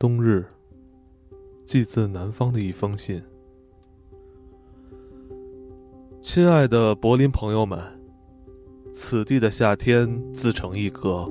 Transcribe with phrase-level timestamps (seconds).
[0.00, 0.46] 冬日，
[1.66, 3.20] 寄自南方的一封信。
[6.20, 7.80] 亲爱的柏林朋友们，
[8.92, 11.28] 此地的夏天自成一格。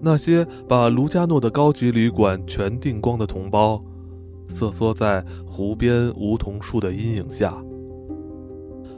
[0.00, 3.82] 那些把卢加诺的高级旅馆全订光的同胞，
[4.46, 7.60] 瑟缩在湖边梧桐树的阴影下，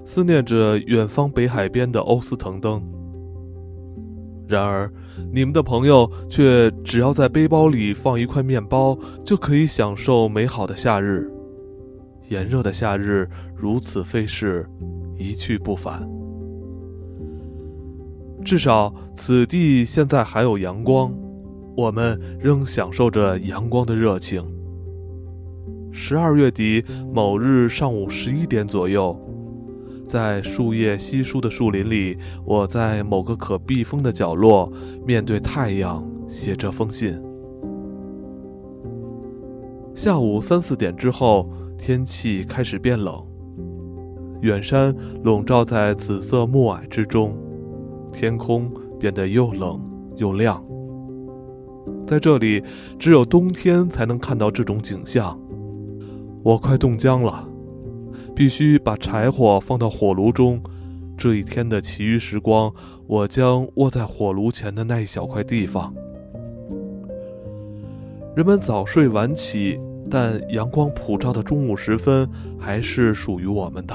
[0.05, 2.87] 思念着远方北海边的欧斯滕登。
[4.51, 4.93] 然而，
[5.33, 11.31] 你们的朋友却只要在背包里放一块面包，就可以享受美好的夏日。
[12.29, 14.69] 炎热的夏日如此费事，
[15.17, 16.09] 一去不返。
[18.45, 21.15] 至少此地现在还有阳光，
[21.77, 24.43] 我们仍享受着阳光的热情。
[25.93, 29.17] 十二月底某日上午十一点左右。
[30.11, 34.69] 在树叶稀疏的树林里，我在某个可避风的角落，
[35.07, 37.17] 面对太阳写这封信。
[39.95, 41.49] 下午三四点之后，
[41.79, 43.25] 天气开始变冷，
[44.41, 47.37] 远山笼罩在紫色暮霭之中，
[48.13, 49.81] 天空变得又冷
[50.17, 50.61] 又亮。
[52.05, 52.61] 在这里，
[52.99, 55.39] 只有冬天才能看到这种景象。
[56.43, 57.47] 我快冻僵了。
[58.41, 60.59] 必须把柴火放到火炉中。
[61.15, 62.73] 这一天的其余时光，
[63.07, 65.95] 我将窝在火炉前的那一小块地方。
[68.35, 69.79] 人们早睡晚起，
[70.11, 72.27] 但阳光普照的中午时分
[72.59, 73.95] 还是属于我们的，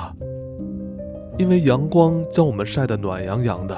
[1.39, 3.75] 因为阳光将我们晒得暖洋洋的。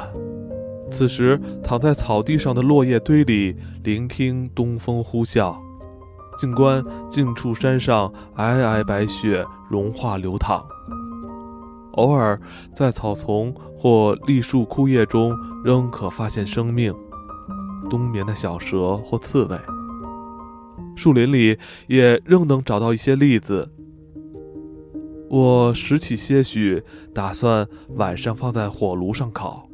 [0.91, 5.55] 此时，躺在草地上的落叶堆里，聆听东风呼啸。
[6.37, 10.63] 静观近处山上皑皑白雪融化流淌，
[11.93, 12.39] 偶尔
[12.75, 16.93] 在草丛或栗树枯叶中仍可发现生命，
[17.89, 19.57] 冬眠的小蛇或刺猬。
[20.95, 23.71] 树林里也仍能找到一些栗子。
[25.29, 29.66] 我拾起些许，打算晚上放在火炉上烤。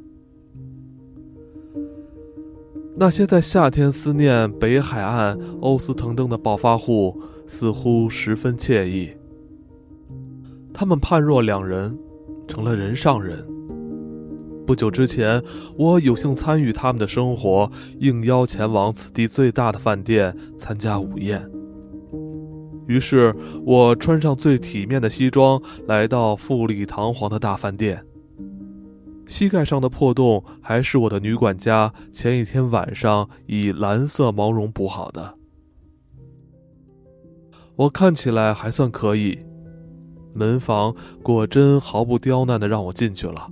[2.95, 9.09] 那些在夏天思念北海岸欧斯滕登的暴发户，似乎十分惬意。
[10.71, 11.97] 他们判若两人，
[12.47, 13.45] 成了人上人。
[14.65, 15.41] 不久之前，
[15.75, 21.49] 我有幸参与他们的生活，应邀前往此地最大的饭店参加午宴。
[22.85, 28.05] 于是，我穿上最体面的西装，来到富丽堂皇的大饭店。
[29.33, 35.33] 膝盖上的破洞还是我的女管家前一天晚上以蓝色毛绒补好的。
[37.75, 39.39] 我看起来还算可以，
[40.35, 40.93] 门房
[41.23, 43.49] 果真毫不刁难的让我进去了。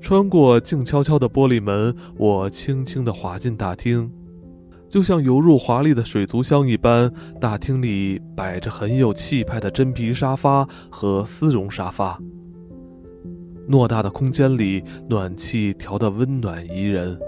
[0.00, 4.08] 穿过静悄悄的玻璃门，我轻轻的滑进大厅，
[4.88, 7.12] 就像游入华丽的水族箱一般。
[7.40, 12.16] 大厅里摆着很有气派的真皮沙发和丝绒沙发。
[13.68, 17.18] 偌大的空间里，暖气调得温暖宜人，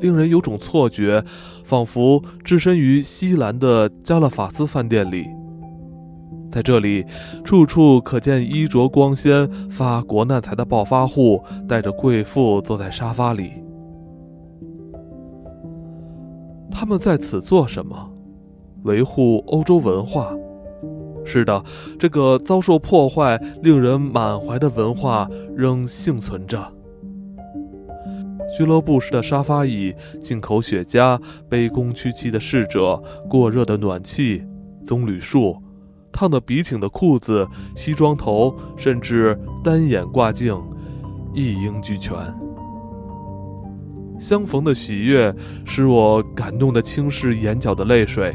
[0.00, 1.22] 令人有种错觉，
[1.64, 5.26] 仿佛置身于西兰的加勒法斯饭店里。
[6.48, 7.04] 在这里，
[7.44, 13.50] 处处可见衣着光鲜、发国难财的暴发户带着贵妇坐在沙发里。
[16.70, 18.10] 他们在此做什么？
[18.84, 20.32] 维护欧洲文化。
[21.26, 21.62] 是的，
[21.98, 26.72] 这个遭受破坏、令人满怀的文化仍幸存着。
[28.56, 31.20] 俱乐部式的沙发椅、进口雪茄、
[31.50, 34.42] 卑躬屈膝的侍者、过热的暖气、
[34.84, 35.60] 棕榈树、
[36.12, 40.58] 烫得笔挺的裤子、西装头，甚至单眼挂镜，
[41.34, 42.16] 一应俱全。
[44.18, 45.34] 相逢的喜悦
[45.66, 48.34] 使我感动得轻视眼角的泪水。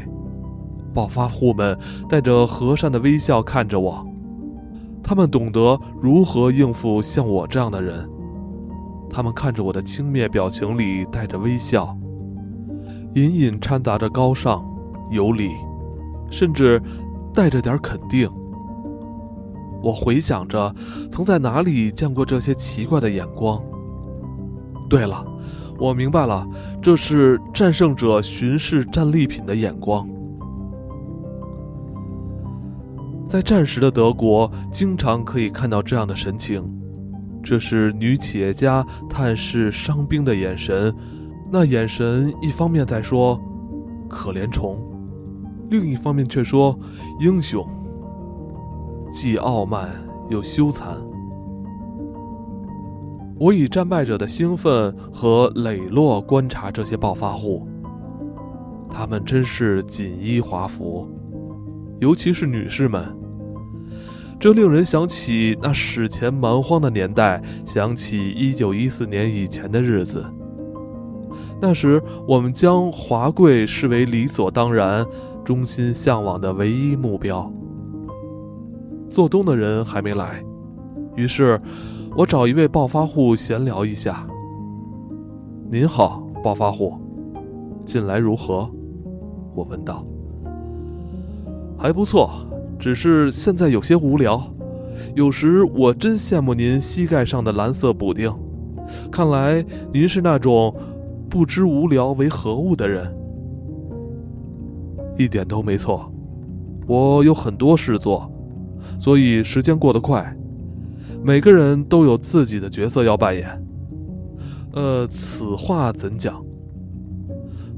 [0.92, 4.06] 暴发户们带着和善的微笑看着我，
[5.02, 8.08] 他们懂得如何应付像我这样的人。
[9.10, 11.96] 他们看着我的轻蔑表情里带着微笑，
[13.14, 14.64] 隐隐掺杂着高尚、
[15.10, 15.50] 有礼，
[16.30, 16.80] 甚至
[17.34, 18.30] 带着点肯定。
[19.82, 20.74] 我回想着，
[21.10, 23.60] 曾在哪里见过这些奇怪的眼光。
[24.88, 25.26] 对了，
[25.78, 26.46] 我明白了，
[26.80, 30.08] 这是战胜者巡视战利品的眼光。
[33.32, 36.62] 在战时的德国，经常可以看到这样的神情，
[37.42, 40.94] 这是女企业家探视伤兵的眼神。
[41.50, 43.40] 那眼神一方面在说
[44.06, 44.78] “可怜虫”，
[45.72, 46.78] 另一方面却说
[47.20, 47.66] “英雄”，
[49.10, 49.88] 既傲慢
[50.28, 50.88] 又羞惭。
[53.38, 57.66] 我以战败者的兴奋和磊落观察这些暴发户，
[58.90, 61.08] 他们真是锦衣华服，
[61.98, 63.21] 尤其是女士们。
[64.42, 70.26] 这令人想起那史前蛮荒的年代，想起一九一四年以前的日子。
[71.60, 75.06] 那时，我们将华贵视为理所当然、
[75.44, 77.48] 衷心向往的唯一目标。
[79.06, 80.42] 做东的人还没来，
[81.14, 81.60] 于是，
[82.16, 84.26] 我找一位暴发户闲聊一下。
[85.70, 86.94] 您好，暴发户，
[87.86, 88.68] 近来如何？
[89.54, 90.04] 我问道。
[91.78, 92.28] 还不错。
[92.82, 94.42] 只是现在有些无聊，
[95.14, 98.28] 有时我真羡慕您膝盖上的蓝色补丁。
[99.08, 100.74] 看来您是那种
[101.30, 103.14] 不知无聊为何物的人。
[105.16, 106.12] 一点都没错，
[106.88, 108.28] 我有很多事做，
[108.98, 110.36] 所以时间过得快。
[111.22, 113.64] 每个人都有自己的角色要扮演。
[114.72, 116.44] 呃，此话怎讲？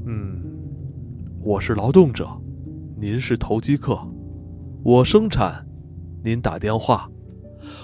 [0.07, 0.41] 嗯，
[1.43, 2.27] 我是劳动者，
[2.99, 3.99] 您是投机客。
[4.85, 5.65] 我生产，
[6.23, 7.09] 您打电话，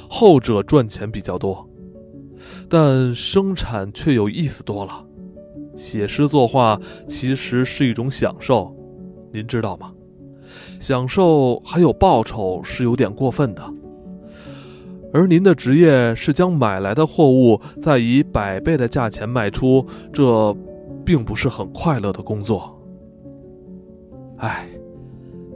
[0.07, 1.67] 后者赚钱比较多，
[2.69, 5.03] 但生产却有意思多了。
[5.75, 8.71] 写诗作画其实是一种享受，
[9.33, 9.91] 您知道吗？
[10.79, 13.63] 享受还有报酬是有点过分的。
[15.11, 19.83] 而您的职业是将买来的货物再以百倍的价钱卖出，
[20.13, 20.55] 这
[21.03, 22.79] 并不是很快乐的工作。
[24.37, 24.69] 哎，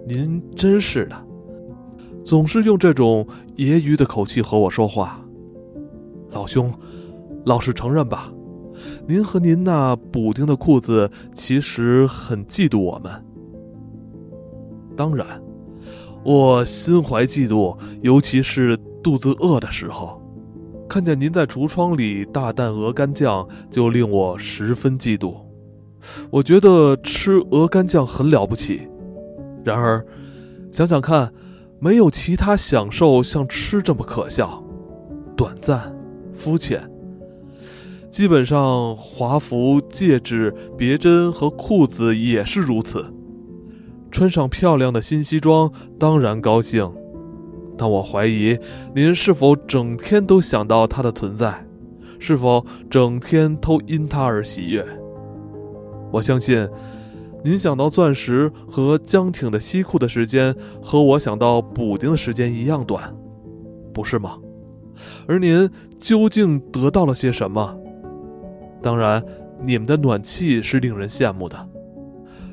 [0.07, 1.15] 您真是的。
[2.25, 3.25] 总是用这种
[3.57, 5.23] 揶揄的口气和我说话，
[6.31, 6.73] 老兄，
[7.45, 8.33] 老实承认吧，
[9.07, 13.13] 您和您那补丁的裤子其实很嫉妒我们。
[14.97, 15.39] 当然，
[16.23, 20.19] 我心怀嫉妒，尤其是肚子饿的时候，
[20.89, 25.35] 看见您在橱窗里大啖鹅肝酱，就令我十分嫉妒。
[26.31, 28.81] 我觉得吃鹅肝酱很了不起，
[29.63, 30.03] 然而，
[30.71, 31.31] 想想看。
[31.85, 34.63] 没有其他享受像吃这么可笑、
[35.37, 35.95] 短暂、
[36.33, 36.81] 肤浅。
[38.09, 43.05] 基本上，华服、戒指、别针和裤子也是如此。
[44.09, 46.91] 穿上漂亮的新西装，当然高兴，
[47.77, 48.57] 但我怀疑
[48.95, 51.67] 您是否整天都想到它的存在，
[52.17, 54.83] 是否整天都因它而喜悦。
[56.11, 56.67] 我相信。
[57.45, 63.15] 您想到钻石和江挺的西裤的时间，和我想到补丁的时间一样短，
[63.93, 64.39] 不是吗？
[65.27, 65.69] 而您
[65.99, 67.77] 究竟得到了些什么？
[68.81, 69.23] 当然，
[69.61, 71.55] 你们的暖气是令人羡慕的，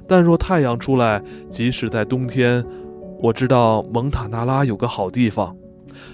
[0.07, 2.63] 但若太阳出来，即使在冬天，
[3.19, 5.57] 我知道蒙塔纳拉有个好地方，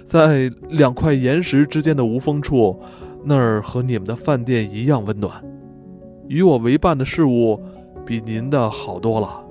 [0.06, 2.80] 在两块岩石之间的无风处，
[3.24, 5.32] 那儿和你们的饭店一样温暖。
[6.28, 7.60] 与我为伴的事物。
[8.08, 9.44] 比您的好多了，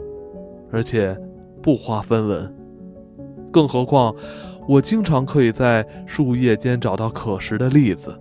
[0.71, 1.15] 而且
[1.61, 2.51] 不花分文。
[3.51, 4.15] 更何况，
[4.67, 8.19] 我经常可以在树叶间找到可食的栗子。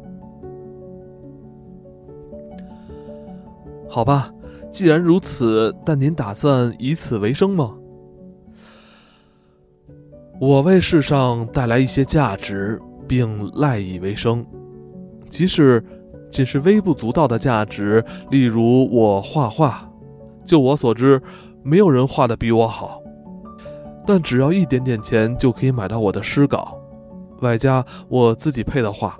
[3.89, 4.31] 好吧，
[4.71, 7.75] 既然如此，但您打算以此为生吗？
[10.39, 12.79] 我为世上带来一些价值，
[13.09, 14.45] 并赖以为生，
[15.31, 15.83] 即使
[16.29, 19.91] 仅是微不足道的价值，例如我画画。
[20.47, 21.21] 就我所知，
[21.63, 23.03] 没有人画的比我好。
[24.07, 26.79] 但只要一点点钱，就可以买到我的诗稿，
[27.41, 29.19] 外加我自己配的画。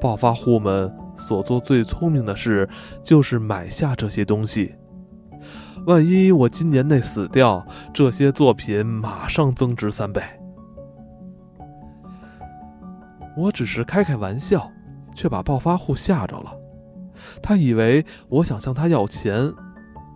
[0.00, 2.68] 暴发户们所做最聪明的事，
[3.02, 4.74] 就是买下这些东西。
[5.86, 10.22] 万一我今年内死掉，这些作品马上增值三倍。
[13.36, 14.70] 我只是开开玩笑，
[15.14, 16.54] 却把暴发户吓着了。
[17.42, 19.52] 他以为我想向他要钱。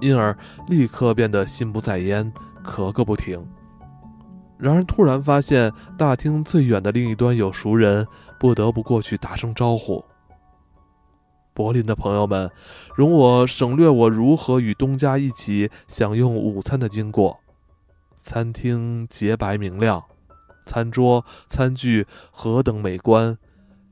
[0.00, 0.36] 因而
[0.68, 2.32] 立刻变得心不在焉，
[2.64, 3.44] 咳个不停。
[4.58, 8.06] 然而突然发现大厅最远的另一端有熟人，
[8.38, 10.04] 不得不过去打声招呼。
[11.52, 12.50] 柏林的朋友们，
[12.94, 17.40] 容我省略我如何与东家一起享用午餐的经过。
[18.20, 20.04] 餐厅洁白明亮，
[20.66, 23.38] 餐桌餐具何等美观，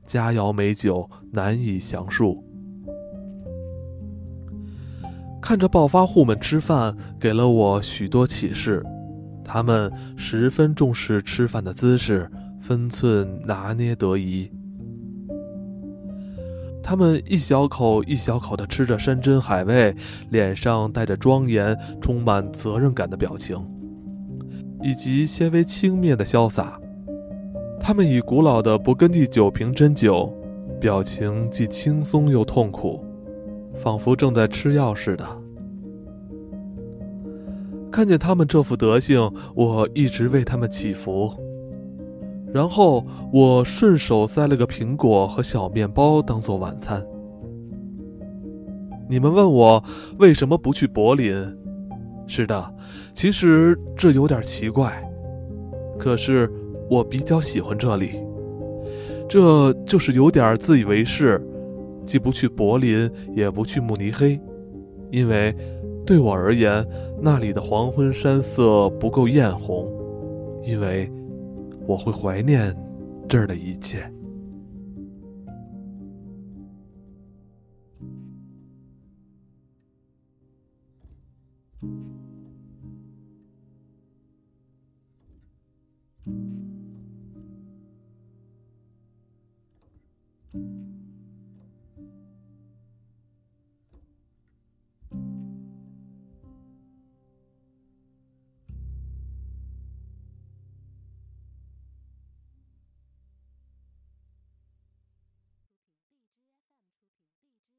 [0.05, 2.43] 佳肴美酒难以详述。
[5.45, 8.83] 看着暴发户们吃饭，给了我许多启示。
[9.43, 12.27] 他们十分重视吃饭的姿势，
[12.59, 14.51] 分寸拿捏得宜。
[16.81, 19.95] 他们一小口一小口地吃着山珍海味，
[20.31, 23.55] 脸上带着庄严、充满责任感的表情，
[24.81, 26.79] 以及些微轻蔑的潇洒。
[27.79, 30.33] 他们以古老的勃艮第酒瓶斟酒，
[30.81, 33.04] 表情既轻松又痛苦，
[33.77, 35.25] 仿佛正在吃药似的。
[37.91, 41.31] 看见他们这副德行，我一直为他们祈福。
[42.53, 47.05] 然后我顺手塞了个苹果和小面包当做晚餐。
[49.09, 49.83] 你们问我
[50.17, 51.33] 为什么不去柏林？
[52.27, 52.73] 是的，
[53.13, 54.91] 其实这有点奇怪，
[55.97, 56.51] 可是
[56.89, 58.19] 我比较喜欢这里。
[59.29, 61.39] 这就是有点自以为是，
[62.05, 64.39] 既不去柏林，也不去慕尼黑，
[65.11, 65.55] 因为
[66.05, 66.85] 对我而言，
[67.19, 69.91] 那里的黄昏山色不够艳红，
[70.63, 71.11] 因为
[71.87, 72.75] 我会怀念
[73.27, 74.09] 这儿的一切。